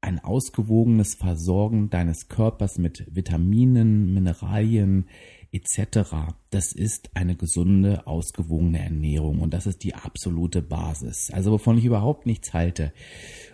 ein 0.00 0.20
ausgewogenes 0.20 1.16
Versorgen 1.16 1.90
deines 1.90 2.28
Körpers 2.28 2.78
mit 2.78 3.04
Vitaminen, 3.10 4.14
Mineralien 4.14 5.08
etc. 5.52 6.34
Das 6.50 6.72
ist 6.72 7.10
eine 7.14 7.36
gesunde, 7.36 8.06
ausgewogene 8.06 8.80
Ernährung 8.80 9.40
und 9.40 9.52
das 9.52 9.66
ist 9.66 9.82
die 9.82 9.94
absolute 9.94 10.62
Basis. 10.62 11.30
Also 11.32 11.52
wovon 11.52 11.78
ich 11.78 11.84
überhaupt 11.84 12.26
nichts 12.26 12.52
halte 12.52 12.92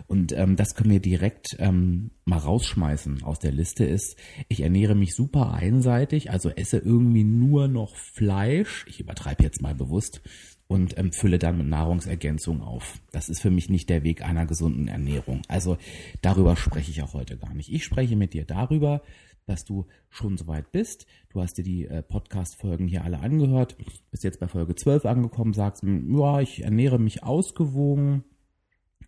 und 0.07 0.31
ähm, 0.31 0.55
das 0.55 0.75
können 0.75 0.91
wir 0.91 0.99
direkt 0.99 1.55
ähm, 1.59 2.11
mal 2.25 2.39
rausschmeißen 2.39 3.23
aus 3.23 3.39
der 3.39 3.51
Liste 3.51 3.85
ist, 3.85 4.15
ich 4.47 4.61
ernähre 4.61 4.95
mich 4.95 5.15
super 5.15 5.53
einseitig, 5.53 6.31
also 6.31 6.49
esse 6.49 6.77
irgendwie 6.77 7.23
nur 7.23 7.67
noch 7.67 7.95
Fleisch. 7.95 8.85
Ich 8.87 8.99
übertreibe 8.99 9.43
jetzt 9.43 9.61
mal 9.61 9.75
bewusst 9.75 10.21
und 10.67 10.97
ähm, 10.97 11.11
fülle 11.11 11.39
dann 11.39 11.57
mit 11.57 11.67
Nahrungsergänzung 11.67 12.61
auf. 12.61 12.99
Das 13.11 13.29
ist 13.29 13.41
für 13.41 13.49
mich 13.49 13.69
nicht 13.69 13.89
der 13.89 14.03
Weg 14.03 14.21
einer 14.21 14.45
gesunden 14.45 14.87
Ernährung. 14.87 15.41
Also 15.47 15.77
darüber 16.21 16.55
spreche 16.55 16.91
ich 16.91 17.01
auch 17.01 17.13
heute 17.13 17.37
gar 17.37 17.53
nicht. 17.53 17.71
Ich 17.71 17.83
spreche 17.83 18.15
mit 18.15 18.33
dir 18.33 18.45
darüber, 18.45 19.01
dass 19.47 19.65
du 19.65 19.87
schon 20.09 20.37
soweit 20.37 20.71
bist. 20.71 21.07
Du 21.29 21.41
hast 21.41 21.57
dir 21.57 21.63
die 21.63 21.87
äh, 21.87 22.03
Podcast-Folgen 22.03 22.87
hier 22.87 23.03
alle 23.03 23.19
angehört, 23.19 23.77
bist 24.11 24.23
jetzt 24.23 24.39
bei 24.39 24.47
Folge 24.47 24.75
12 24.75 25.05
angekommen, 25.05 25.53
sagst, 25.53 25.81
hm, 25.81 26.15
ja, 26.19 26.41
ich 26.41 26.63
ernähre 26.63 26.99
mich 26.99 27.23
ausgewogen. 27.23 28.23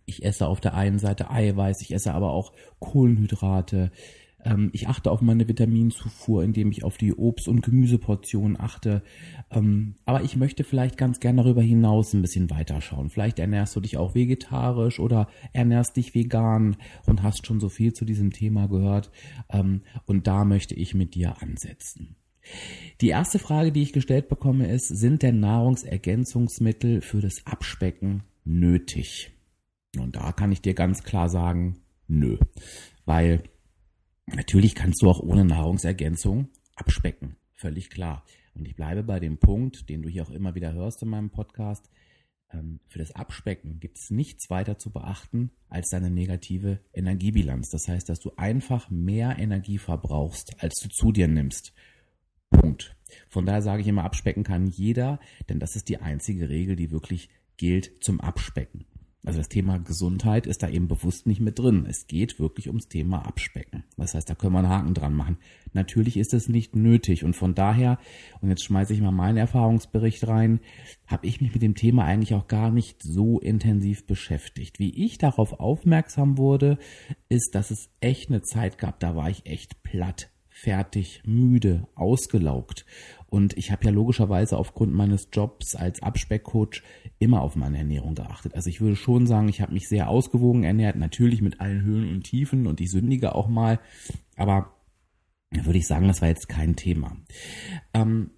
Ich 0.06 0.24
esse 0.24 0.48
auf 0.48 0.60
der 0.60 0.74
einen 0.74 0.98
Seite 0.98 1.30
Eiweiß, 1.30 1.82
ich 1.82 1.92
esse 1.92 2.12
aber 2.12 2.32
auch 2.32 2.52
Kohlenhydrate, 2.80 3.92
ähm, 4.44 4.70
ich 4.72 4.88
achte 4.88 5.10
auf 5.10 5.20
meine 5.20 5.48
Vitaminzufuhr, 5.48 6.42
indem 6.42 6.70
ich 6.70 6.84
auf 6.84 6.96
die 6.96 7.14
Obst- 7.14 7.48
und 7.48 7.62
Gemüseportionen 7.62 8.58
achte. 8.58 9.02
Ähm, 9.50 9.96
aber 10.04 10.22
ich 10.22 10.36
möchte 10.36 10.64
vielleicht 10.64 10.96
ganz 10.96 11.20
gerne 11.20 11.42
darüber 11.42 11.62
hinaus 11.62 12.14
ein 12.14 12.22
bisschen 12.22 12.50
weiterschauen. 12.50 13.10
Vielleicht 13.10 13.38
ernährst 13.38 13.76
du 13.76 13.80
dich 13.80 13.96
auch 13.96 14.14
vegetarisch 14.14 15.00
oder 15.00 15.28
ernährst 15.52 15.96
dich 15.96 16.14
vegan 16.14 16.76
und 17.06 17.22
hast 17.22 17.46
schon 17.46 17.60
so 17.60 17.68
viel 17.68 17.92
zu 17.92 18.04
diesem 18.04 18.32
Thema 18.32 18.68
gehört. 18.68 19.10
Ähm, 19.50 19.82
und 20.06 20.26
da 20.26 20.44
möchte 20.44 20.74
ich 20.74 20.94
mit 20.94 21.14
dir 21.14 21.42
ansetzen. 21.42 22.16
Die 23.00 23.08
erste 23.08 23.38
Frage, 23.38 23.72
die 23.72 23.82
ich 23.82 23.92
gestellt 23.92 24.28
bekomme, 24.28 24.70
ist, 24.70 24.88
sind 24.88 25.22
denn 25.22 25.40
Nahrungsergänzungsmittel 25.40 27.00
für 27.02 27.20
das 27.20 27.46
Abspecken 27.46 28.22
nötig? 28.44 29.30
Und 29.98 30.16
da 30.16 30.32
kann 30.32 30.52
ich 30.52 30.62
dir 30.62 30.74
ganz 30.74 31.02
klar 31.02 31.28
sagen, 31.28 31.76
nö. 32.08 32.38
Weil 33.04 33.42
Natürlich 34.34 34.74
kannst 34.74 35.02
du 35.02 35.10
auch 35.10 35.20
ohne 35.20 35.44
Nahrungsergänzung 35.44 36.48
abspecken, 36.76 37.36
völlig 37.54 37.90
klar. 37.90 38.24
Und 38.54 38.66
ich 38.66 38.76
bleibe 38.76 39.02
bei 39.02 39.20
dem 39.20 39.38
Punkt, 39.38 39.88
den 39.88 40.02
du 40.02 40.08
hier 40.08 40.22
auch 40.22 40.30
immer 40.30 40.54
wieder 40.54 40.72
hörst 40.72 41.02
in 41.02 41.08
meinem 41.08 41.30
Podcast. 41.30 41.90
Ähm, 42.52 42.80
für 42.88 42.98
das 42.98 43.12
Abspecken 43.12 43.80
gibt 43.80 43.98
es 43.98 44.10
nichts 44.10 44.50
weiter 44.50 44.78
zu 44.78 44.90
beachten 44.90 45.50
als 45.68 45.90
deine 45.90 46.10
negative 46.10 46.80
Energiebilanz. 46.92 47.70
Das 47.70 47.88
heißt, 47.88 48.08
dass 48.08 48.20
du 48.20 48.32
einfach 48.36 48.90
mehr 48.90 49.38
Energie 49.38 49.78
verbrauchst, 49.78 50.62
als 50.62 50.80
du 50.80 50.88
zu 50.88 51.12
dir 51.12 51.28
nimmst. 51.28 51.72
Punkt. 52.50 52.96
Von 53.28 53.46
daher 53.46 53.62
sage 53.62 53.82
ich 53.82 53.88
immer, 53.88 54.04
abspecken 54.04 54.44
kann 54.44 54.66
jeder, 54.66 55.20
denn 55.48 55.60
das 55.60 55.76
ist 55.76 55.88
die 55.88 55.98
einzige 55.98 56.48
Regel, 56.48 56.76
die 56.76 56.90
wirklich 56.90 57.28
gilt 57.56 58.02
zum 58.02 58.20
Abspecken. 58.20 58.86
Also 59.22 59.38
das 59.38 59.48
Thema 59.48 59.78
Gesundheit 59.78 60.46
ist 60.46 60.62
da 60.62 60.68
eben 60.68 60.88
bewusst 60.88 61.26
nicht 61.26 61.40
mit 61.40 61.58
drin. 61.58 61.84
Es 61.86 62.06
geht 62.06 62.40
wirklich 62.40 62.68
ums 62.68 62.88
Thema 62.88 63.26
Abspecken. 63.26 63.84
Das 63.98 64.14
heißt, 64.14 64.28
da 64.30 64.34
können 64.34 64.54
wir 64.54 64.60
einen 64.60 64.70
Haken 64.70 64.94
dran 64.94 65.14
machen. 65.14 65.36
Natürlich 65.72 66.16
ist 66.16 66.32
es 66.32 66.48
nicht 66.48 66.74
nötig 66.74 67.22
und 67.22 67.36
von 67.36 67.54
daher, 67.54 67.98
und 68.40 68.48
jetzt 68.48 68.64
schmeiße 68.64 68.94
ich 68.94 69.00
mal 69.00 69.10
meinen 69.10 69.36
Erfahrungsbericht 69.36 70.26
rein, 70.26 70.60
habe 71.06 71.26
ich 71.26 71.40
mich 71.40 71.52
mit 71.52 71.62
dem 71.62 71.74
Thema 71.74 72.04
eigentlich 72.04 72.34
auch 72.34 72.48
gar 72.48 72.70
nicht 72.70 73.02
so 73.02 73.38
intensiv 73.38 74.06
beschäftigt. 74.06 74.78
Wie 74.78 75.04
ich 75.04 75.18
darauf 75.18 75.60
aufmerksam 75.60 76.38
wurde, 76.38 76.78
ist, 77.28 77.54
dass 77.54 77.70
es 77.70 77.90
echt 78.00 78.30
eine 78.30 78.42
Zeit 78.42 78.78
gab, 78.78 79.00
da 79.00 79.14
war 79.14 79.28
ich 79.28 79.44
echt 79.44 79.82
platt 79.82 80.30
fertig, 80.62 81.22
müde, 81.24 81.86
ausgelaugt. 81.94 82.84
Und 83.30 83.56
ich 83.56 83.70
habe 83.70 83.84
ja 83.84 83.90
logischerweise 83.90 84.58
aufgrund 84.58 84.92
meines 84.92 85.28
Jobs 85.32 85.76
als 85.76 86.02
Abspeckcoach 86.02 86.82
immer 87.18 87.42
auf 87.42 87.56
meine 87.56 87.78
Ernährung 87.78 88.14
geachtet. 88.14 88.54
Also 88.54 88.68
ich 88.68 88.80
würde 88.80 88.96
schon 88.96 89.26
sagen, 89.26 89.48
ich 89.48 89.60
habe 89.60 89.72
mich 89.72 89.88
sehr 89.88 90.08
ausgewogen 90.08 90.64
ernährt, 90.64 90.96
natürlich 90.96 91.40
mit 91.40 91.60
allen 91.60 91.82
Höhen 91.82 92.10
und 92.10 92.24
Tiefen 92.24 92.66
und 92.66 92.80
ich 92.80 92.90
sündige 92.90 93.34
auch 93.34 93.48
mal, 93.48 93.78
aber 94.36 94.74
würde 95.52 95.78
ich 95.78 95.86
sagen, 95.86 96.08
das 96.08 96.20
war 96.20 96.28
jetzt 96.28 96.48
kein 96.48 96.76
Thema. 96.76 97.16
Ähm, 97.94 98.30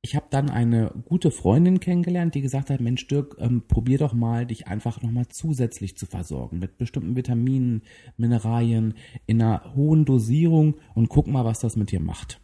ich 0.00 0.14
habe 0.14 0.26
dann 0.30 0.48
eine 0.48 0.92
gute 1.06 1.30
Freundin 1.30 1.80
kennengelernt, 1.80 2.34
die 2.34 2.40
gesagt 2.40 2.70
hat, 2.70 2.80
Mensch 2.80 3.06
Dirk, 3.08 3.36
ähm, 3.40 3.64
probier 3.66 3.98
doch 3.98 4.12
mal, 4.12 4.46
dich 4.46 4.68
einfach 4.68 5.02
nochmal 5.02 5.26
zusätzlich 5.28 5.96
zu 5.96 6.06
versorgen 6.06 6.58
mit 6.58 6.78
bestimmten 6.78 7.16
Vitaminen, 7.16 7.82
Mineralien 8.16 8.94
in 9.26 9.42
einer 9.42 9.74
hohen 9.74 10.04
Dosierung 10.04 10.76
und 10.94 11.08
guck 11.08 11.26
mal, 11.26 11.44
was 11.44 11.58
das 11.58 11.76
mit 11.76 11.90
dir 11.90 12.00
macht. 12.00 12.40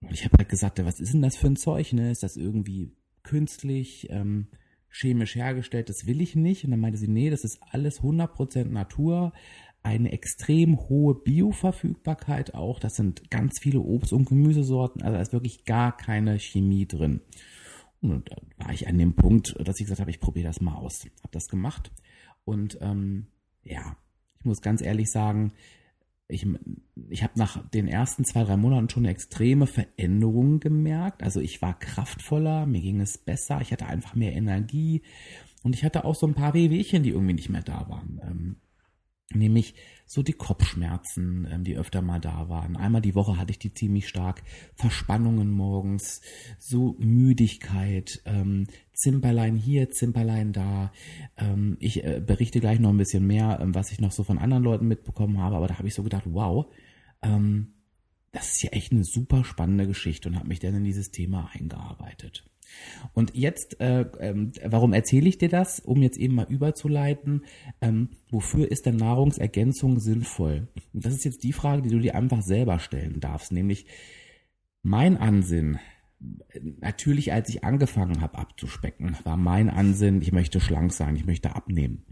Und 0.00 0.12
ich 0.12 0.24
habe 0.24 0.36
halt 0.38 0.48
gesagt, 0.48 0.84
was 0.84 1.00
ist 1.00 1.12
denn 1.12 1.22
das 1.22 1.36
für 1.36 1.48
ein 1.48 1.56
Zeug? 1.56 1.92
Ne? 1.92 2.10
Ist 2.10 2.22
das 2.22 2.36
irgendwie 2.36 2.92
künstlich, 3.22 4.06
ähm, 4.10 4.48
chemisch 4.90 5.34
hergestellt? 5.34 5.88
Das 5.88 6.06
will 6.06 6.20
ich 6.20 6.36
nicht. 6.36 6.64
Und 6.64 6.70
dann 6.70 6.80
meinte 6.80 6.98
sie, 6.98 7.08
nee, 7.08 7.30
das 7.30 7.44
ist 7.44 7.58
alles 7.70 8.00
100% 8.00 8.64
Natur 8.64 9.32
eine 9.82 10.12
extrem 10.12 10.78
hohe 10.88 11.14
Bioverfügbarkeit 11.14 12.54
auch. 12.54 12.78
Das 12.78 12.94
sind 12.96 13.30
ganz 13.30 13.58
viele 13.60 13.80
Obst- 13.80 14.12
und 14.12 14.28
Gemüsesorten. 14.28 15.02
Also 15.02 15.14
da 15.14 15.22
ist 15.22 15.32
wirklich 15.32 15.64
gar 15.64 15.96
keine 15.96 16.38
Chemie 16.38 16.86
drin. 16.86 17.20
Und 18.00 18.30
da 18.30 18.36
war 18.58 18.72
ich 18.72 18.86
an 18.86 18.98
dem 18.98 19.14
Punkt, 19.14 19.54
dass 19.58 19.80
ich 19.80 19.86
gesagt 19.86 20.00
habe, 20.00 20.10
ich 20.10 20.20
probiere 20.20 20.48
das 20.48 20.60
mal 20.60 20.74
aus. 20.74 21.04
Habe 21.04 21.32
das 21.32 21.48
gemacht. 21.48 21.90
Und 22.44 22.78
ähm, 22.80 23.26
ja, 23.62 23.96
ich 24.38 24.44
muss 24.44 24.60
ganz 24.60 24.82
ehrlich 24.82 25.10
sagen, 25.10 25.52
ich, 26.28 26.46
ich 27.08 27.22
habe 27.22 27.38
nach 27.38 27.68
den 27.70 27.88
ersten 27.88 28.24
zwei, 28.24 28.44
drei 28.44 28.56
Monaten 28.56 28.90
schon 28.90 29.04
eine 29.04 29.12
extreme 29.12 29.66
Veränderung 29.66 30.60
gemerkt. 30.60 31.22
Also 31.22 31.40
ich 31.40 31.62
war 31.62 31.78
kraftvoller, 31.78 32.66
mir 32.66 32.82
ging 32.82 33.00
es 33.00 33.16
besser, 33.16 33.60
ich 33.62 33.72
hatte 33.72 33.86
einfach 33.86 34.14
mehr 34.14 34.34
Energie 34.34 35.02
und 35.62 35.74
ich 35.74 35.84
hatte 35.84 36.04
auch 36.04 36.14
so 36.14 36.26
ein 36.26 36.34
paar 36.34 36.54
Wehwehchen, 36.54 37.02
die 37.02 37.10
irgendwie 37.10 37.34
nicht 37.34 37.48
mehr 37.48 37.62
da 37.62 37.88
waren. 37.88 38.56
Nämlich 39.34 39.74
so 40.06 40.22
die 40.22 40.32
Kopfschmerzen, 40.32 41.46
ähm, 41.50 41.64
die 41.64 41.76
öfter 41.76 42.00
mal 42.00 42.18
da 42.18 42.48
waren. 42.48 42.76
Einmal 42.76 43.02
die 43.02 43.14
Woche 43.14 43.36
hatte 43.36 43.50
ich 43.50 43.58
die 43.58 43.74
ziemlich 43.74 44.08
stark, 44.08 44.42
Verspannungen 44.74 45.50
morgens, 45.50 46.22
so 46.58 46.96
Müdigkeit, 46.98 48.22
ähm, 48.24 48.66
Zimperlein 48.94 49.56
hier, 49.56 49.90
Zimperlein 49.90 50.54
da. 50.54 50.92
Ähm, 51.36 51.76
ich 51.78 52.04
äh, 52.04 52.22
berichte 52.26 52.60
gleich 52.60 52.80
noch 52.80 52.88
ein 52.88 52.96
bisschen 52.96 53.26
mehr, 53.26 53.58
ähm, 53.60 53.74
was 53.74 53.92
ich 53.92 54.00
noch 54.00 54.12
so 54.12 54.24
von 54.24 54.38
anderen 54.38 54.64
Leuten 54.64 54.88
mitbekommen 54.88 55.38
habe, 55.42 55.56
aber 55.56 55.68
da 55.68 55.78
habe 55.78 55.88
ich 55.88 55.94
so 55.94 56.02
gedacht, 56.02 56.24
wow, 56.26 56.66
ähm, 57.20 57.74
das 58.32 58.52
ist 58.52 58.62
ja 58.62 58.70
echt 58.70 58.92
eine 58.92 59.04
super 59.04 59.44
spannende 59.44 59.86
Geschichte 59.86 60.28
und 60.28 60.36
habe 60.36 60.48
mich 60.48 60.60
dann 60.60 60.74
in 60.74 60.84
dieses 60.84 61.10
Thema 61.10 61.50
eingearbeitet. 61.52 62.44
Und 63.14 63.34
jetzt, 63.34 63.80
äh, 63.80 64.04
ähm, 64.20 64.52
warum 64.64 64.92
erzähle 64.92 65.28
ich 65.28 65.38
dir 65.38 65.48
das? 65.48 65.80
Um 65.80 66.02
jetzt 66.02 66.18
eben 66.18 66.34
mal 66.34 66.46
überzuleiten, 66.48 67.44
ähm, 67.80 68.10
wofür 68.30 68.70
ist 68.70 68.86
denn 68.86 68.96
Nahrungsergänzung 68.96 70.00
sinnvoll? 70.00 70.68
Und 70.92 71.06
das 71.06 71.14
ist 71.14 71.24
jetzt 71.24 71.44
die 71.44 71.52
Frage, 71.52 71.82
die 71.82 71.90
du 71.90 71.98
dir 71.98 72.14
einfach 72.14 72.42
selber 72.42 72.78
stellen 72.78 73.20
darfst, 73.20 73.52
nämlich 73.52 73.86
mein 74.82 75.16
Ansinn, 75.16 75.78
natürlich 76.80 77.32
als 77.32 77.48
ich 77.48 77.64
angefangen 77.64 78.20
habe 78.20 78.38
abzuspecken, 78.38 79.16
war 79.24 79.36
mein 79.36 79.70
Ansinn, 79.70 80.22
ich 80.22 80.32
möchte 80.32 80.60
schlank 80.60 80.92
sein, 80.92 81.16
ich 81.16 81.26
möchte 81.26 81.54
abnehmen. 81.54 82.04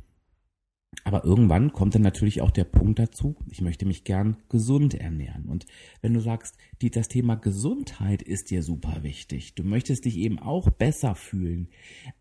Aber 1.07 1.25
irgendwann 1.25 1.73
kommt 1.73 1.95
dann 1.95 2.03
natürlich 2.03 2.41
auch 2.41 2.51
der 2.51 2.65
Punkt 2.65 2.99
dazu, 2.99 3.37
ich 3.49 3.61
möchte 3.61 3.87
mich 3.87 4.03
gern 4.03 4.39
gesund 4.49 4.93
ernähren. 4.93 5.45
Und 5.45 5.65
wenn 6.01 6.15
du 6.15 6.19
sagst, 6.19 6.59
die, 6.83 6.91
das 6.91 7.07
Thema 7.07 7.37
Gesundheit 7.37 8.23
ist 8.23 8.51
dir 8.51 8.65
super 8.65 9.05
wichtig, 9.05 9.55
du 9.55 9.63
möchtest 9.63 10.05
dich 10.05 10.17
eben 10.17 10.41
auch 10.41 10.69
besser 10.69 11.15
fühlen, 11.15 11.69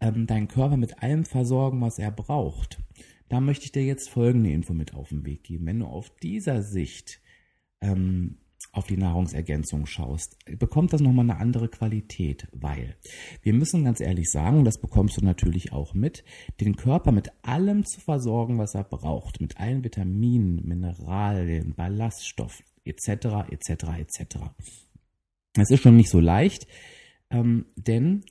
ähm, 0.02 0.28
deinen 0.28 0.48
Körper 0.48 0.78
mit 0.78 1.02
allem 1.02 1.26
versorgen, 1.26 1.82
was 1.82 1.98
er 1.98 2.12
braucht, 2.12 2.78
da 3.28 3.42
möchte 3.42 3.66
ich 3.66 3.72
dir 3.72 3.84
jetzt 3.84 4.08
folgende 4.08 4.52
Info 4.52 4.76
mit 4.76 4.94
auf 4.94 5.10
den 5.10 5.26
Weg 5.26 5.46
geben. 5.46 5.66
Wenn 5.66 5.80
du 5.80 5.88
auf 5.88 6.12
dieser 6.22 6.62
Sicht 6.62 7.22
ähm, 7.82 8.38
auf 8.72 8.88
die 8.88 8.98
Nahrungsergänzung 8.98 9.86
schaust, 9.86 10.38
bekommt 10.60 10.94
das 10.94 11.02
nochmal 11.02 11.30
eine 11.30 11.40
andere 11.40 11.70
Qualität, 11.70 12.48
weil 12.52 12.96
wir 13.42 13.54
müssen 13.54 13.86
ganz 13.86 14.02
ehrlich 14.02 14.30
sagen, 14.30 14.66
das 14.66 14.80
bekommst 14.80 15.18
du 15.18 15.26
natürlich 15.26 15.72
auch 15.72 15.94
mit, 15.94 16.24
den 16.60 16.76
Körper 16.76 17.12
mit 17.12 17.30
allem 17.42 17.86
zu 17.86 18.02
versorgen, 18.02 18.58
was 18.58 18.76
er 18.76 18.84
braucht, 18.84 19.40
mit 19.40 19.58
allen 19.60 19.84
Vitaminen, 19.84 20.68
Mineralien, 20.68 21.74
Ballaststoffen 21.76 22.66
etc. 22.86 23.50
etc. 23.50 23.70
etc. 23.98 24.38
Es 25.58 25.70
ist 25.72 25.82
schon 25.82 25.96
nicht 25.96 26.10
so 26.10 26.20
leicht, 26.20 26.68
ähm, 27.30 27.66
denn 27.76 28.26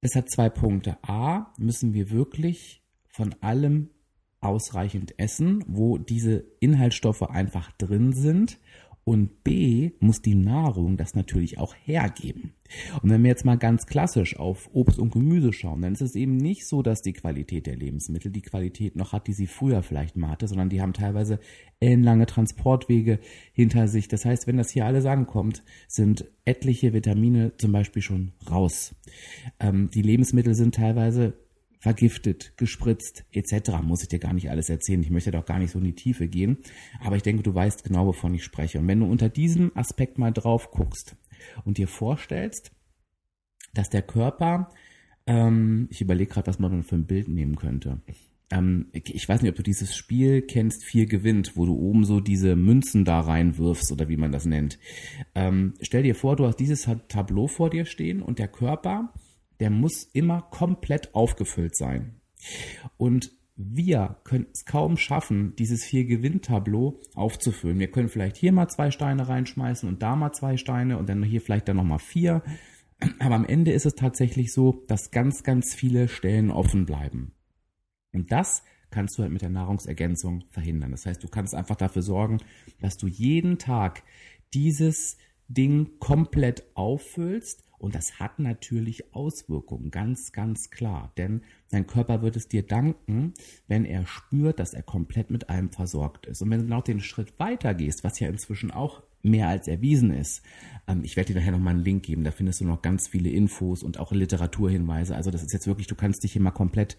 es 0.00 0.14
hat 0.14 0.30
zwei 0.30 0.48
Punkte. 0.48 0.98
A, 1.02 1.52
müssen 1.58 1.92
wir 1.92 2.10
wirklich 2.10 2.82
von 3.08 3.34
allem 3.40 3.90
ausreichend 4.40 5.18
essen, 5.18 5.64
wo 5.66 5.98
diese 5.98 6.44
Inhaltsstoffe 6.60 7.22
einfach 7.22 7.72
drin 7.72 8.12
sind. 8.12 8.58
Und 9.08 9.44
B 9.44 9.92
muss 10.00 10.20
die 10.20 10.34
Nahrung 10.34 10.96
das 10.96 11.14
natürlich 11.14 11.58
auch 11.58 11.76
hergeben. 11.84 12.54
Und 13.02 13.10
wenn 13.10 13.22
wir 13.22 13.30
jetzt 13.30 13.44
mal 13.44 13.56
ganz 13.56 13.86
klassisch 13.86 14.36
auf 14.36 14.68
Obst 14.72 14.98
und 14.98 15.12
Gemüse 15.12 15.52
schauen, 15.52 15.80
dann 15.82 15.92
ist 15.92 16.00
es 16.00 16.16
eben 16.16 16.36
nicht 16.36 16.66
so, 16.66 16.82
dass 16.82 17.02
die 17.02 17.12
Qualität 17.12 17.68
der 17.68 17.76
Lebensmittel 17.76 18.32
die 18.32 18.42
Qualität 18.42 18.96
noch 18.96 19.12
hat, 19.12 19.28
die 19.28 19.32
sie 19.32 19.46
früher 19.46 19.84
vielleicht 19.84 20.16
mal 20.16 20.30
hatte, 20.30 20.48
sondern 20.48 20.70
die 20.70 20.80
haben 20.80 20.92
teilweise 20.92 21.38
ellenlange 21.78 22.26
Transportwege 22.26 23.20
hinter 23.52 23.86
sich. 23.86 24.08
Das 24.08 24.24
heißt, 24.24 24.48
wenn 24.48 24.56
das 24.56 24.70
hier 24.70 24.86
alles 24.86 25.06
ankommt, 25.06 25.62
sind 25.86 26.26
etliche 26.44 26.92
Vitamine 26.92 27.56
zum 27.58 27.70
Beispiel 27.70 28.02
schon 28.02 28.32
raus. 28.50 28.96
Ähm, 29.60 29.88
die 29.94 30.02
Lebensmittel 30.02 30.56
sind 30.56 30.74
teilweise 30.74 31.34
vergiftet, 31.86 32.52
gespritzt 32.56 33.24
etc. 33.30 33.80
Muss 33.80 34.02
ich 34.02 34.08
dir 34.08 34.18
gar 34.18 34.32
nicht 34.32 34.50
alles 34.50 34.68
erzählen. 34.68 35.00
Ich 35.02 35.10
möchte 35.10 35.30
doch 35.30 35.46
gar 35.46 35.60
nicht 35.60 35.70
so 35.70 35.78
in 35.78 35.84
die 35.84 35.94
Tiefe 35.94 36.26
gehen. 36.26 36.58
Aber 36.98 37.14
ich 37.14 37.22
denke, 37.22 37.44
du 37.44 37.54
weißt 37.54 37.84
genau, 37.84 38.06
wovon 38.06 38.34
ich 38.34 38.42
spreche. 38.42 38.80
Und 38.80 38.88
wenn 38.88 38.98
du 38.98 39.06
unter 39.06 39.28
diesem 39.28 39.70
Aspekt 39.76 40.18
mal 40.18 40.32
drauf 40.32 40.72
guckst 40.72 41.14
und 41.64 41.78
dir 41.78 41.86
vorstellst, 41.86 42.72
dass 43.72 43.88
der 43.88 44.02
Körper, 44.02 44.72
ähm, 45.28 45.86
ich 45.92 46.00
überlege 46.00 46.32
gerade, 46.32 46.48
was 46.48 46.58
man 46.58 46.82
für 46.82 46.96
ein 46.96 47.06
Bild 47.06 47.28
nehmen 47.28 47.54
könnte. 47.54 48.00
Ähm, 48.50 48.86
ich 48.92 49.28
weiß 49.28 49.42
nicht, 49.42 49.50
ob 49.50 49.56
du 49.56 49.62
dieses 49.62 49.94
Spiel 49.94 50.42
kennst, 50.42 50.84
Vier 50.84 51.06
gewinnt, 51.06 51.52
wo 51.56 51.66
du 51.66 51.74
oben 51.76 52.04
so 52.04 52.18
diese 52.18 52.56
Münzen 52.56 53.04
da 53.04 53.20
reinwirfst 53.20 53.92
oder 53.92 54.08
wie 54.08 54.16
man 54.16 54.32
das 54.32 54.44
nennt. 54.44 54.80
Ähm, 55.36 55.74
stell 55.82 56.02
dir 56.02 56.16
vor, 56.16 56.34
du 56.34 56.46
hast 56.46 56.56
dieses 56.56 56.88
Tableau 57.06 57.46
vor 57.46 57.70
dir 57.70 57.84
stehen 57.84 58.22
und 58.22 58.40
der 58.40 58.48
Körper 58.48 59.12
der 59.60 59.70
muss 59.70 60.04
immer 60.12 60.42
komplett 60.42 61.14
aufgefüllt 61.14 61.76
sein. 61.76 62.20
Und 62.96 63.32
wir 63.56 64.20
können 64.24 64.46
es 64.52 64.66
kaum 64.66 64.98
schaffen, 64.98 65.56
dieses 65.56 65.82
vier 65.82 66.04
Gewinntableau 66.04 67.00
aufzufüllen. 67.14 67.78
Wir 67.78 67.90
können 67.90 68.10
vielleicht 68.10 68.36
hier 68.36 68.52
mal 68.52 68.68
zwei 68.68 68.90
Steine 68.90 69.28
reinschmeißen 69.28 69.88
und 69.88 70.02
da 70.02 70.14
mal 70.14 70.32
zwei 70.32 70.58
Steine 70.58 70.98
und 70.98 71.08
dann 71.08 71.22
hier 71.22 71.40
vielleicht 71.40 71.68
dann 71.68 71.76
nochmal 71.76 71.98
vier. 71.98 72.42
Aber 73.18 73.34
am 73.34 73.46
Ende 73.46 73.72
ist 73.72 73.86
es 73.86 73.94
tatsächlich 73.94 74.52
so, 74.52 74.84
dass 74.88 75.10
ganz, 75.10 75.42
ganz 75.42 75.74
viele 75.74 76.08
Stellen 76.08 76.50
offen 76.50 76.84
bleiben. 76.84 77.32
Und 78.12 78.30
das 78.30 78.62
kannst 78.90 79.18
du 79.18 79.22
halt 79.22 79.32
mit 79.32 79.42
der 79.42 79.50
Nahrungsergänzung 79.50 80.44
verhindern. 80.50 80.90
Das 80.90 81.06
heißt, 81.06 81.22
du 81.22 81.28
kannst 81.28 81.54
einfach 81.54 81.76
dafür 81.76 82.02
sorgen, 82.02 82.38
dass 82.80 82.96
du 82.96 83.06
jeden 83.06 83.58
Tag 83.58 84.02
dieses 84.54 85.16
Ding 85.48 85.98
komplett 85.98 86.64
auffüllst 86.74 87.66
und 87.78 87.94
das 87.94 88.18
hat 88.18 88.38
natürlich 88.38 89.14
Auswirkungen, 89.14 89.90
ganz, 89.90 90.32
ganz 90.32 90.70
klar. 90.70 91.12
Denn 91.16 91.42
dein 91.70 91.86
Körper 91.86 92.22
wird 92.22 92.36
es 92.36 92.48
dir 92.48 92.62
danken, 92.62 93.34
wenn 93.68 93.84
er 93.84 94.06
spürt, 94.06 94.58
dass 94.58 94.74
er 94.74 94.82
komplett 94.82 95.30
mit 95.30 95.50
allem 95.50 95.70
versorgt 95.70 96.26
ist. 96.26 96.42
Und 96.42 96.50
wenn 96.50 96.60
du 96.62 96.66
noch 96.66 96.84
den 96.84 97.00
Schritt 97.00 97.38
weiter 97.38 97.74
gehst, 97.74 98.02
was 98.02 98.18
ja 98.18 98.28
inzwischen 98.28 98.70
auch 98.70 99.02
mehr 99.22 99.48
als 99.48 99.66
erwiesen 99.66 100.12
ist, 100.12 100.42
ähm, 100.86 101.02
ich 101.02 101.16
werde 101.16 101.32
dir 101.32 101.40
nachher 101.40 101.52
nochmal 101.52 101.74
einen 101.74 101.84
Link 101.84 102.04
geben, 102.04 102.24
da 102.24 102.30
findest 102.30 102.60
du 102.60 102.64
noch 102.64 102.80
ganz 102.80 103.08
viele 103.08 103.28
Infos 103.28 103.82
und 103.82 103.98
auch 103.98 104.12
Literaturhinweise. 104.12 105.14
Also 105.14 105.30
das 105.30 105.42
ist 105.42 105.52
jetzt 105.52 105.66
wirklich, 105.66 105.88
du 105.88 105.96
kannst 105.96 106.22
dich 106.22 106.32
hier 106.32 106.42
mal 106.42 106.52
komplett 106.52 106.96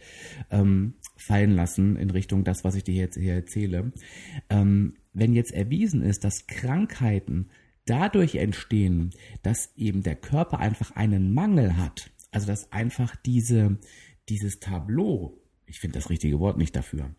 ähm, 0.51 0.95
fallen 1.15 1.51
lassen 1.51 1.95
in 1.95 2.09
Richtung 2.11 2.43
das, 2.43 2.63
was 2.63 2.75
ich 2.75 2.83
dir 2.83 2.95
jetzt 2.95 3.17
hier 3.17 3.33
erzähle. 3.33 3.91
Ähm, 4.49 4.95
wenn 5.13 5.33
jetzt 5.33 5.53
erwiesen 5.53 6.03
ist, 6.03 6.23
dass 6.23 6.45
Krankheiten 6.47 7.49
dadurch 7.89 8.35
entstehen, 8.35 9.11
dass 9.41 9.71
eben 9.75 10.03
der 10.03 10.15
Körper 10.15 10.59
einfach 10.59 10.91
einen 10.91 11.33
Mangel 11.33 11.77
hat, 11.77 12.11
also 12.31 12.47
dass 12.47 12.71
einfach 12.71 13.15
diese, 13.15 13.77
dieses 14.29 14.59
Tableau, 14.59 15.41
ich 15.65 15.79
finde 15.79 15.99
das 15.99 16.09
richtige 16.09 16.39
Wort 16.39 16.57
nicht 16.57 16.75
dafür, 16.75 17.13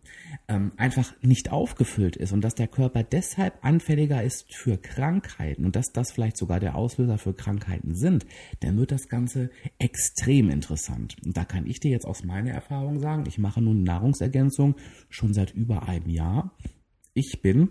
ähm, 0.47 0.71
einfach 0.77 1.13
nicht 1.21 1.51
aufgefüllt 1.51 2.15
ist 2.15 2.31
und 2.31 2.41
dass 2.41 2.55
der 2.55 2.67
Körper 2.67 3.03
deshalb 3.03 3.63
anfälliger 3.63 4.23
ist 4.23 4.55
für 4.55 4.77
Krankheiten 4.77 5.65
und 5.65 5.75
dass 5.75 5.91
das 5.93 6.11
vielleicht 6.11 6.37
sogar 6.37 6.59
der 6.59 6.75
Auslöser 6.75 7.17
für 7.17 7.33
Krankheiten 7.33 7.93
sind, 7.93 8.25
dann 8.61 8.77
wird 8.77 8.91
das 8.91 9.07
Ganze 9.07 9.51
extrem 9.77 10.49
interessant. 10.49 11.15
Und 11.23 11.37
da 11.37 11.45
kann 11.45 11.67
ich 11.67 11.79
dir 11.79 11.91
jetzt 11.91 12.05
aus 12.05 12.23
meiner 12.23 12.51
Erfahrung 12.51 12.99
sagen, 12.99 13.25
ich 13.27 13.37
mache 13.37 13.61
nun 13.61 13.83
Nahrungsergänzung 13.83 14.75
schon 15.09 15.33
seit 15.33 15.53
über 15.53 15.87
einem 15.87 16.09
Jahr. 16.09 16.57
Ich 17.13 17.41
bin 17.41 17.69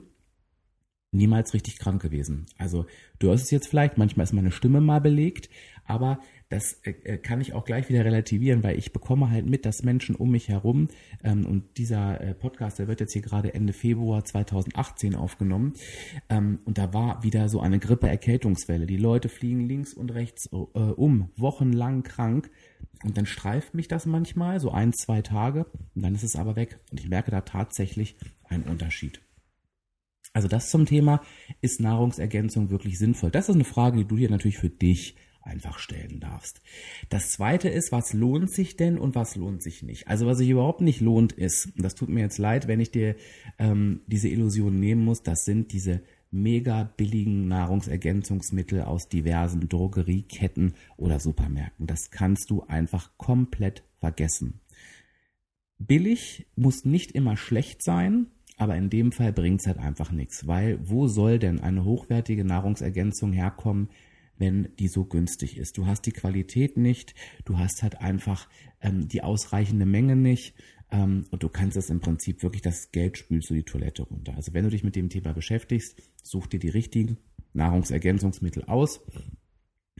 niemals 1.10 1.54
richtig 1.54 1.78
krank 1.78 2.02
gewesen. 2.02 2.46
Also 2.58 2.86
du 3.18 3.28
hörst 3.28 3.44
es 3.44 3.50
jetzt 3.50 3.68
vielleicht, 3.68 3.98
manchmal 3.98 4.24
ist 4.24 4.32
meine 4.32 4.52
Stimme 4.52 4.80
mal 4.80 5.00
belegt, 5.00 5.48
aber 5.84 6.20
das 6.50 6.74
äh, 6.82 6.90
äh, 7.04 7.18
kann 7.18 7.40
ich 7.40 7.52
auch 7.54 7.64
gleich 7.64 7.88
wieder 7.88 8.04
relativieren, 8.04 8.62
weil 8.62 8.78
ich 8.78 8.92
bekomme 8.92 9.30
halt 9.30 9.46
mit, 9.46 9.66
dass 9.66 9.82
Menschen 9.82 10.14
um 10.14 10.30
mich 10.30 10.48
herum, 10.48 10.88
ähm, 11.22 11.46
und 11.46 11.78
dieser 11.78 12.20
äh, 12.20 12.34
Podcast, 12.34 12.78
der 12.78 12.88
wird 12.88 13.00
jetzt 13.00 13.12
hier 13.12 13.22
gerade 13.22 13.54
Ende 13.54 13.72
Februar 13.72 14.24
2018 14.24 15.14
aufgenommen, 15.14 15.74
ähm, 16.28 16.60
und 16.64 16.78
da 16.78 16.92
war 16.92 17.22
wieder 17.22 17.48
so 17.48 17.60
eine 17.60 17.78
Grippe-Erkältungswelle. 17.78 18.86
Die 18.86 18.96
Leute 18.96 19.28
fliegen 19.28 19.66
links 19.66 19.92
und 19.94 20.12
rechts 20.12 20.46
äh, 20.52 20.56
um, 20.56 21.30
wochenlang 21.36 22.02
krank, 22.02 22.50
und 23.04 23.16
dann 23.16 23.26
streift 23.26 23.74
mich 23.74 23.88
das 23.88 24.06
manchmal, 24.06 24.60
so 24.60 24.70
ein, 24.70 24.92
zwei 24.92 25.22
Tage, 25.22 25.66
und 25.94 26.02
dann 26.02 26.14
ist 26.14 26.24
es 26.24 26.36
aber 26.36 26.56
weg. 26.56 26.80
Und 26.90 27.00
ich 27.00 27.08
merke 27.08 27.30
da 27.30 27.42
tatsächlich 27.42 28.16
einen 28.48 28.64
Unterschied. 28.64 29.20
Also 30.32 30.48
das 30.48 30.70
zum 30.70 30.86
Thema, 30.86 31.22
ist 31.60 31.80
Nahrungsergänzung 31.80 32.70
wirklich 32.70 32.98
sinnvoll? 32.98 33.30
Das 33.30 33.48
ist 33.48 33.54
eine 33.54 33.64
Frage, 33.64 33.98
die 33.98 34.04
du 34.04 34.16
dir 34.16 34.30
natürlich 34.30 34.58
für 34.58 34.70
dich 34.70 35.16
einfach 35.48 35.78
stellen 35.78 36.20
darfst. 36.20 36.60
Das 37.08 37.30
zweite 37.30 37.68
ist, 37.68 37.90
was 37.90 38.12
lohnt 38.12 38.50
sich 38.50 38.76
denn 38.76 38.98
und 38.98 39.14
was 39.14 39.34
lohnt 39.34 39.62
sich 39.62 39.82
nicht? 39.82 40.06
Also 40.06 40.26
was 40.26 40.38
sich 40.38 40.48
überhaupt 40.48 40.82
nicht 40.82 41.00
lohnt 41.00 41.32
ist, 41.32 41.66
und 41.74 41.82
das 41.82 41.94
tut 41.94 42.10
mir 42.10 42.20
jetzt 42.20 42.38
leid, 42.38 42.68
wenn 42.68 42.80
ich 42.80 42.90
dir 42.90 43.16
ähm, 43.58 44.02
diese 44.06 44.28
Illusion 44.28 44.78
nehmen 44.78 45.04
muss, 45.04 45.22
das 45.22 45.44
sind 45.44 45.72
diese 45.72 46.02
mega 46.30 46.84
billigen 46.96 47.48
Nahrungsergänzungsmittel 47.48 48.82
aus 48.82 49.08
diversen 49.08 49.68
Drogerieketten 49.68 50.74
oder 50.98 51.20
Supermärkten. 51.20 51.86
Das 51.86 52.10
kannst 52.10 52.50
du 52.50 52.64
einfach 52.64 53.16
komplett 53.16 53.82
vergessen. 53.98 54.60
Billig 55.78 56.46
muss 56.56 56.84
nicht 56.84 57.12
immer 57.12 57.36
schlecht 57.36 57.82
sein, 57.82 58.26
aber 58.58 58.76
in 58.76 58.90
dem 58.90 59.12
Fall 59.12 59.32
bringt 59.32 59.60
es 59.60 59.66
halt 59.66 59.78
einfach 59.78 60.10
nichts, 60.10 60.46
weil 60.46 60.78
wo 60.82 61.06
soll 61.06 61.38
denn 61.38 61.60
eine 61.60 61.84
hochwertige 61.84 62.44
Nahrungsergänzung 62.44 63.32
herkommen, 63.32 63.88
wenn 64.36 64.68
die 64.78 64.88
so 64.88 65.04
günstig 65.04 65.56
ist? 65.56 65.78
Du 65.78 65.86
hast 65.86 66.02
die 66.02 66.12
Qualität 66.12 66.76
nicht, 66.76 67.14
du 67.44 67.58
hast 67.58 67.82
halt 67.82 68.00
einfach 68.00 68.48
ähm, 68.80 69.08
die 69.08 69.22
ausreichende 69.22 69.86
Menge 69.86 70.16
nicht 70.16 70.54
ähm, 70.90 71.26
und 71.30 71.42
du 71.42 71.48
kannst 71.48 71.76
es 71.76 71.88
im 71.88 72.00
Prinzip 72.00 72.42
wirklich, 72.42 72.62
das 72.62 72.90
Geld 72.90 73.16
spülst 73.16 73.48
du 73.48 73.54
die 73.54 73.62
Toilette 73.62 74.02
runter. 74.02 74.34
Also 74.36 74.52
wenn 74.54 74.64
du 74.64 74.70
dich 74.70 74.84
mit 74.84 74.96
dem 74.96 75.08
Thema 75.08 75.32
beschäftigst, 75.32 76.02
such 76.22 76.48
dir 76.48 76.58
die 76.58 76.68
richtigen 76.68 77.18
Nahrungsergänzungsmittel 77.54 78.64
aus 78.64 79.00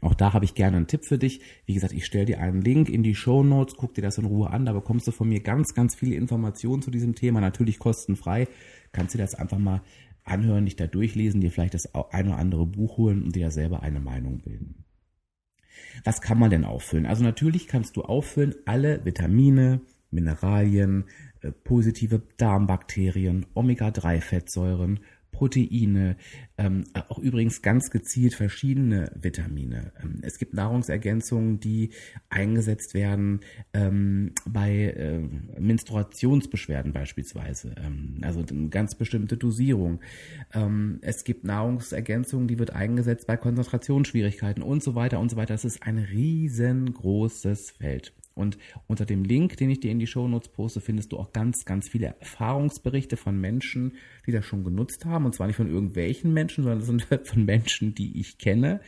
auch 0.00 0.14
da 0.14 0.32
habe 0.32 0.44
ich 0.44 0.54
gerne 0.54 0.76
einen 0.76 0.86
Tipp 0.86 1.04
für 1.04 1.18
dich. 1.18 1.40
Wie 1.66 1.74
gesagt, 1.74 1.92
ich 1.92 2.04
stelle 2.04 2.26
dir 2.26 2.40
einen 2.40 2.62
Link 2.62 2.88
in 2.88 3.02
die 3.02 3.14
Show 3.14 3.42
Notes, 3.42 3.74
guck 3.76 3.94
dir 3.94 4.02
das 4.02 4.18
in 4.18 4.24
Ruhe 4.24 4.50
an, 4.50 4.64
da 4.64 4.72
bekommst 4.72 5.06
du 5.06 5.12
von 5.12 5.28
mir 5.28 5.40
ganz, 5.40 5.74
ganz 5.74 5.94
viele 5.94 6.16
Informationen 6.16 6.82
zu 6.82 6.90
diesem 6.90 7.14
Thema, 7.14 7.40
natürlich 7.40 7.78
kostenfrei. 7.78 8.48
Kannst 8.92 9.14
du 9.14 9.18
das 9.18 9.34
einfach 9.34 9.58
mal 9.58 9.82
anhören, 10.24 10.66
dich 10.66 10.76
da 10.76 10.86
durchlesen, 10.86 11.40
dir 11.40 11.50
vielleicht 11.50 11.74
das 11.74 11.94
ein 11.94 12.28
oder 12.28 12.38
andere 12.38 12.66
Buch 12.66 12.98
holen 12.98 13.22
und 13.22 13.34
dir 13.34 13.46
da 13.46 13.50
selber 13.50 13.82
eine 13.82 14.00
Meinung 14.00 14.40
bilden. 14.40 14.84
Was 16.04 16.20
kann 16.20 16.38
man 16.38 16.50
denn 16.50 16.64
auffüllen? 16.64 17.06
Also 17.06 17.24
natürlich 17.24 17.66
kannst 17.66 17.96
du 17.96 18.02
auffüllen 18.02 18.54
alle 18.66 19.04
Vitamine, 19.04 19.80
Mineralien, 20.10 21.04
äh, 21.40 21.52
positive 21.52 22.22
Darmbakterien, 22.36 23.46
Omega-3-Fettsäuren, 23.54 25.00
Proteine, 25.38 26.16
ähm, 26.57 26.83
auch 27.09 27.21
übrigens 27.21 27.62
ganz 27.62 27.90
gezielt 27.90 28.35
verschiedene 28.35 29.12
Vitamine. 29.14 29.92
Ähm, 30.02 30.18
es 30.23 30.38
gibt 30.38 30.52
Nahrungsergänzungen, 30.52 31.61
die 31.61 31.90
eingesetzt 32.28 32.92
werden 32.92 33.40
ähm, 33.73 34.33
bei 34.45 34.95
äh, 34.97 35.21
Menstruationsbeschwerden 35.61 36.92
beispielsweise, 36.92 37.76
ähm, 37.78 38.18
also 38.23 38.40
eine 38.50 38.68
ganz 38.68 38.97
bestimmte 38.97 39.37
Dosierung. 39.37 40.00
Ähm, 40.52 40.99
es 41.02 41.23
gibt 41.23 41.45
Nahrungsergänzungen, 41.45 42.49
die 42.49 42.59
wird 42.59 42.73
eingesetzt 42.73 43.28
bei 43.28 43.37
Konzentrationsschwierigkeiten 43.37 44.64
und 44.64 44.83
so 44.83 44.97
weiter 44.97 45.21
und 45.21 45.30
so 45.30 45.37
weiter. 45.37 45.54
Das 45.54 45.64
ist 45.64 45.85
ein 45.85 45.99
riesengroßes 45.99 47.71
Feld. 47.71 48.12
Und 48.38 48.59
unter 48.87 49.04
dem 49.04 49.25
Link, 49.25 49.57
den 49.57 49.71
ich 49.71 49.80
dir 49.80 49.90
in 49.90 49.99
die 49.99 50.07
Shownotes 50.07 50.49
poste, 50.50 50.80
findest 50.80 51.12
du 51.12 51.18
auch 51.18 51.33
ganz, 51.33 51.64
ganz 51.64 51.88
viele 51.88 52.14
Erfahrungsberichte 52.21 53.16
von 53.16 53.38
Menschen, 53.40 53.97
die 54.26 54.33
das 54.33 54.45
schon 54.45 54.64
genutzt 54.64 55.04
haben. 55.04 55.26
Und 55.26 55.35
zwar 55.35 55.47
nicht 55.47 55.57
von 55.57 55.68
irgendwelchen 55.68 56.33
Menschen, 56.33 56.64
sondern 56.64 56.78
das 56.78 56.88
sind 56.88 57.26
von 57.26 57.45
Menschen, 57.45 57.95
die 57.95 58.18
ich 58.21 58.38
kenne. 58.38 58.80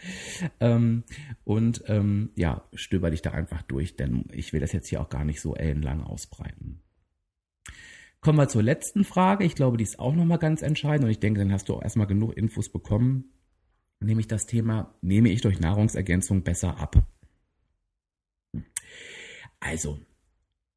Ähm, 0.61 1.05
und 1.45 1.83
ähm, 1.87 2.31
ja, 2.37 2.65
stöber 2.75 3.11
dich 3.11 3.23
da 3.23 3.33
einfach 3.33 3.63
durch, 3.63 3.97
denn 3.97 4.25
ich 4.33 4.53
will 4.53 4.61
das 4.61 4.73
jetzt 4.73 4.89
hier 4.89 5.01
auch 5.01 5.09
gar 5.09 5.25
nicht 5.25 5.41
so 5.41 5.55
ellenlang 5.55 6.03
ausbreiten. 6.03 6.81
Kommen 8.21 8.39
wir 8.39 8.49
zur 8.49 8.63
letzten 8.63 9.05
Frage. 9.05 9.45
Ich 9.45 9.55
glaube, 9.55 9.79
die 9.79 9.85
ist 9.85 9.99
auch 9.99 10.15
nochmal 10.15 10.39
ganz 10.39 10.61
entscheidend 10.61 11.05
und 11.05 11.11
ich 11.11 11.21
denke, 11.21 11.41
dann 11.41 11.53
hast 11.53 11.69
du 11.69 11.75
auch 11.75 11.83
erstmal 11.83 12.07
genug 12.07 12.37
Infos 12.37 12.69
bekommen. 12.69 13.33
Nämlich 13.99 14.29
das 14.29 14.47
Thema, 14.47 14.95
nehme 15.01 15.31
ich 15.31 15.41
durch 15.41 15.59
Nahrungsergänzung 15.59 16.43
besser 16.43 16.79
ab? 16.79 17.03
Also, 19.61 19.99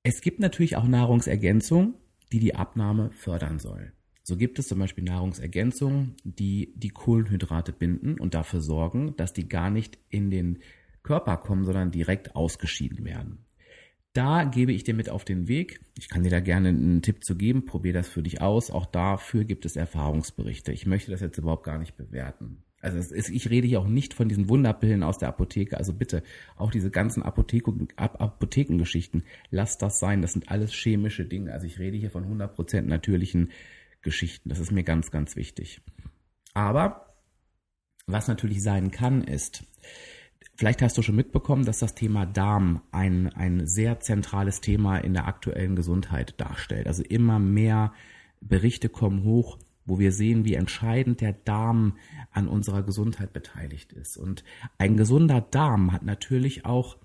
es 0.04 0.22
gibt 0.22 0.40
natürlich 0.40 0.76
auch 0.76 0.88
Nahrungsergänzungen, 0.88 1.96
die 2.32 2.40
die 2.40 2.56
Abnahme 2.56 3.12
fördern 3.12 3.60
sollen. 3.60 3.94
So 4.24 4.38
gibt 4.38 4.58
es 4.60 4.68
zum 4.68 4.80
Beispiel 4.80 5.04
Nahrungsergänzungen, 5.04 6.16
die 6.24 6.74
die 6.76 6.90
Kohlenhydrate 6.90 7.74
binden 7.74 8.20
und 8.20 8.34
dafür 8.34 8.62
sorgen, 8.62 9.16
dass 9.18 9.34
die 9.34 9.50
gar 9.50 9.70
nicht 9.70 9.98
in 10.10 10.30
den 10.30 10.60
Körper 11.04 11.38
kommen, 11.38 11.66
sondern 11.66 11.92
direkt 11.92 12.36
ausgeschieden 12.36 13.04
werden. 13.04 13.46
Da 14.14 14.44
gebe 14.44 14.72
ich 14.72 14.84
dir 14.84 14.94
mit 14.94 15.10
auf 15.10 15.26
den 15.26 15.48
Weg. 15.48 15.82
Ich 15.98 16.08
kann 16.08 16.24
dir 16.24 16.30
da 16.30 16.40
gerne 16.40 16.70
einen 16.70 17.02
Tipp 17.02 17.24
zu 17.24 17.36
geben. 17.36 17.66
Probier 17.66 17.94
das 17.94 18.08
für 18.08 18.22
dich 18.22 18.42
aus. 18.42 18.72
Auch 18.72 18.86
dafür 18.86 19.44
gibt 19.44 19.66
es 19.66 19.76
Erfahrungsberichte. 19.76 20.72
Ich 20.72 20.86
möchte 20.86 21.12
das 21.12 21.22
jetzt 21.22 21.38
überhaupt 21.38 21.64
gar 21.66 21.80
nicht 21.80 21.98
bewerten. 21.98 22.64
Also 22.84 22.98
ist, 22.98 23.30
ich 23.30 23.50
rede 23.50 23.68
hier 23.68 23.80
auch 23.80 23.88
nicht 23.88 24.14
von 24.14 24.28
diesen 24.28 24.50
Wunderpillen 24.50 25.04
aus 25.04 25.18
der 25.18 25.30
Apotheke. 25.30 25.78
Also 25.78 25.94
bitte, 25.94 26.22
auch 26.58 26.70
diese 26.70 26.92
ganzen 26.92 27.24
Apotheken, 27.24 27.88
Apothekengeschichten, 27.96 29.24
lasst 29.52 29.82
das 29.82 30.00
sein. 30.00 30.22
Das 30.22 30.34
sind 30.34 30.50
alles 30.50 30.74
chemische 30.74 31.26
Dinge. 31.26 31.54
Also 31.54 31.66
ich 31.66 31.80
rede 31.80 31.98
hier 31.98 32.12
von 32.12 32.26
100% 32.26 32.82
natürlichen 32.82 33.52
Geschichten. 34.02 34.50
Das 34.50 34.60
ist 34.60 34.72
mir 34.72 34.84
ganz, 34.84 35.12
ganz 35.12 35.36
wichtig. 35.38 35.82
Aber 36.54 37.16
was 38.06 38.28
natürlich 38.28 38.62
sein 38.62 38.92
kann, 38.92 39.24
ist, 39.24 39.64
vielleicht 40.56 40.82
hast 40.82 40.98
du 40.98 41.02
schon 41.02 41.16
mitbekommen, 41.16 41.66
dass 41.66 41.80
das 41.80 41.96
Thema 41.96 42.26
Darm 42.26 42.82
ein, 42.92 43.30
ein 43.30 43.66
sehr 43.66 44.02
zentrales 44.02 44.60
Thema 44.60 44.98
in 44.98 45.14
der 45.14 45.28
aktuellen 45.28 45.78
Gesundheit 45.78 46.40
darstellt. 46.40 46.88
Also 46.88 47.02
immer 47.02 47.40
mehr 47.40 47.94
Berichte 48.42 48.90
kommen 48.90 49.24
hoch, 49.24 49.58
wo 49.86 50.00
wir 50.00 50.12
sehen, 50.12 50.46
wie 50.46 50.56
entscheidend 50.56 51.22
der 51.22 51.34
Darm 51.34 51.98
an 52.32 52.48
unserer 52.48 52.84
Gesundheit 52.84 53.34
beteiligt 53.34 53.94
ist. 53.94 54.18
Und 54.18 54.44
ein 54.78 54.98
gesunder 54.98 55.42
Darm 55.42 55.92
hat 55.92 56.04
natürlich 56.04 56.66
auch 56.66 56.98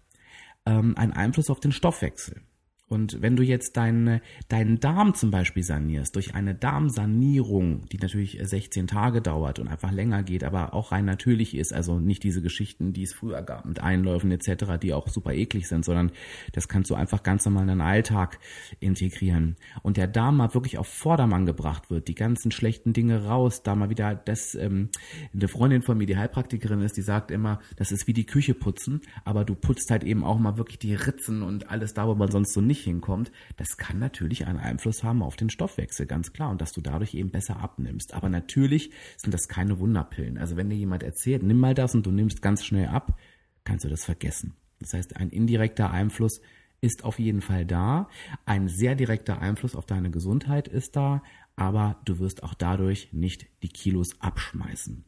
ähm, 0.66 0.96
einen 0.96 1.12
Einfluss 1.12 1.50
auf 1.50 1.60
den 1.60 1.72
Stoffwechsel. 1.72 2.42
Und 2.88 3.20
wenn 3.20 3.36
du 3.36 3.42
jetzt 3.42 3.76
deinen 3.76 4.20
deinen 4.48 4.80
Darm 4.80 5.14
zum 5.14 5.30
Beispiel 5.30 5.62
sanierst, 5.62 6.16
durch 6.16 6.34
eine 6.34 6.54
Darmsanierung, 6.54 7.86
die 7.86 7.98
natürlich 7.98 8.38
16 8.40 8.86
Tage 8.86 9.20
dauert 9.20 9.58
und 9.58 9.68
einfach 9.68 9.92
länger 9.92 10.22
geht, 10.22 10.42
aber 10.44 10.74
auch 10.74 10.92
rein 10.92 11.04
natürlich 11.04 11.54
ist, 11.54 11.72
also 11.72 12.00
nicht 12.00 12.22
diese 12.22 12.40
Geschichten, 12.40 12.92
die 12.92 13.02
es 13.02 13.12
früher 13.12 13.42
gab 13.42 13.66
mit 13.66 13.80
Einläufen 13.80 14.30
etc., 14.30 14.78
die 14.80 14.94
auch 14.94 15.08
super 15.08 15.32
eklig 15.32 15.68
sind, 15.68 15.84
sondern 15.84 16.12
das 16.52 16.68
kannst 16.68 16.90
du 16.90 16.94
einfach 16.94 17.22
ganz 17.22 17.44
normal 17.44 17.64
in 17.64 17.68
deinen 17.68 17.80
Alltag 17.82 18.38
integrieren. 18.80 19.56
Und 19.82 19.96
der 19.96 20.06
Darm 20.06 20.38
mal 20.38 20.54
wirklich 20.54 20.78
auf 20.78 20.88
Vordermann 20.88 21.46
gebracht 21.46 21.90
wird, 21.90 22.08
die 22.08 22.14
ganzen 22.14 22.50
schlechten 22.50 22.92
Dinge 22.92 23.24
raus, 23.26 23.62
da 23.62 23.74
mal 23.74 23.90
wieder 23.90 24.14
das, 24.14 24.54
ähm, 24.54 24.88
eine 25.34 25.48
Freundin 25.48 25.82
von 25.82 25.98
mir, 25.98 26.06
die 26.06 26.16
Heilpraktikerin 26.16 26.80
ist, 26.80 26.96
die 26.96 27.02
sagt 27.02 27.30
immer, 27.30 27.60
das 27.76 27.92
ist 27.92 28.06
wie 28.06 28.12
die 28.14 28.26
Küche 28.26 28.54
putzen, 28.54 29.02
aber 29.24 29.44
du 29.44 29.54
putzt 29.54 29.90
halt 29.90 30.04
eben 30.04 30.24
auch 30.24 30.38
mal 30.38 30.56
wirklich 30.56 30.78
die 30.78 30.94
Ritzen 30.94 31.42
und 31.42 31.70
alles 31.70 31.92
da, 31.92 32.06
wo 32.08 32.14
man 32.14 32.30
sonst 32.30 32.54
so 32.54 32.60
nicht 32.60 32.77
nicht 32.78 32.84
hinkommt, 32.84 33.32
das 33.56 33.76
kann 33.76 33.98
natürlich 33.98 34.46
einen 34.46 34.58
Einfluss 34.58 35.02
haben 35.02 35.22
auf 35.22 35.36
den 35.36 35.50
Stoffwechsel, 35.50 36.06
ganz 36.06 36.32
klar. 36.32 36.50
Und 36.50 36.60
dass 36.60 36.72
du 36.72 36.80
dadurch 36.80 37.14
eben 37.14 37.30
besser 37.30 37.58
abnimmst. 37.58 38.14
Aber 38.14 38.28
natürlich 38.28 38.90
sind 39.16 39.34
das 39.34 39.48
keine 39.48 39.78
Wunderpillen. 39.78 40.38
Also 40.38 40.56
wenn 40.56 40.70
dir 40.70 40.76
jemand 40.76 41.02
erzählt, 41.02 41.42
nimm 41.42 41.58
mal 41.58 41.74
das 41.74 41.94
und 41.94 42.06
du 42.06 42.10
nimmst 42.10 42.40
ganz 42.42 42.64
schnell 42.64 42.88
ab, 42.88 43.18
kannst 43.64 43.84
du 43.84 43.88
das 43.88 44.04
vergessen. 44.04 44.54
Das 44.80 44.92
heißt, 44.94 45.16
ein 45.16 45.30
indirekter 45.30 45.90
Einfluss 45.90 46.40
ist 46.80 47.04
auf 47.04 47.18
jeden 47.18 47.40
Fall 47.40 47.66
da. 47.66 48.08
Ein 48.46 48.68
sehr 48.68 48.94
direkter 48.94 49.40
Einfluss 49.40 49.74
auf 49.74 49.86
deine 49.86 50.10
Gesundheit 50.10 50.68
ist 50.68 50.94
da, 50.94 51.22
aber 51.56 52.00
du 52.04 52.20
wirst 52.20 52.44
auch 52.44 52.54
dadurch 52.54 53.12
nicht 53.12 53.46
die 53.62 53.68
Kilos 53.68 54.20
abschmeißen. 54.20 55.04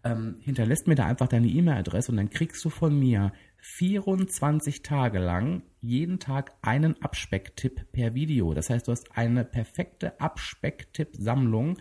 Ähm, 0.05 0.37
hinterlässt 0.43 0.87
mir 0.87 0.95
da 0.95 1.07
einfach 1.07 1.29
deine 1.29 1.49
E-Mail-Adresse 1.49 2.13
und 2.13 2.19
dann 2.19 2.31
kriegst 2.31 2.65
du 2.65 2.71
von 2.71 2.97
mir 2.99 3.33
24 3.61 4.83
Tage 4.83 5.19
lang 5.19 5.63
jeden 5.81 6.19
Tag 6.19 6.53
einen 6.63 7.01
Abspecktipp 7.03 7.93
per 7.93 8.15
Video. 8.15 8.55
Das 8.55 8.71
heißt, 8.71 8.87
du 8.87 8.93
hast 8.93 9.17
eine 9.17 9.45
perfekte 9.45 10.21
Abspecktipp-Sammlung 10.21 11.79